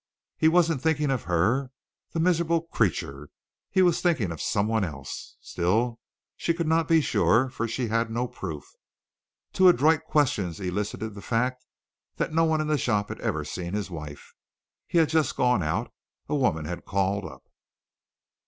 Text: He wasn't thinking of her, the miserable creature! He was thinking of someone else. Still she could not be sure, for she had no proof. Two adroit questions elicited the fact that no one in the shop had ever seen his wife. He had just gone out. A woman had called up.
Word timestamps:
He 0.35 0.47
wasn't 0.47 0.81
thinking 0.81 1.11
of 1.11 1.25
her, 1.25 1.69
the 2.09 2.19
miserable 2.19 2.61
creature! 2.61 3.29
He 3.69 3.83
was 3.83 4.01
thinking 4.01 4.31
of 4.31 4.41
someone 4.41 4.83
else. 4.83 5.37
Still 5.41 5.99
she 6.35 6.55
could 6.55 6.65
not 6.65 6.87
be 6.87 7.01
sure, 7.01 7.51
for 7.51 7.67
she 7.67 7.87
had 7.89 8.09
no 8.09 8.27
proof. 8.27 8.63
Two 9.53 9.67
adroit 9.67 10.01
questions 10.05 10.59
elicited 10.59 11.13
the 11.13 11.21
fact 11.21 11.67
that 12.15 12.33
no 12.33 12.45
one 12.45 12.61
in 12.61 12.67
the 12.67 12.79
shop 12.79 13.09
had 13.09 13.21
ever 13.21 13.45
seen 13.45 13.75
his 13.75 13.91
wife. 13.91 14.33
He 14.87 14.97
had 14.97 15.09
just 15.09 15.37
gone 15.37 15.61
out. 15.61 15.93
A 16.27 16.33
woman 16.35 16.65
had 16.65 16.83
called 16.83 17.25
up. 17.25 17.43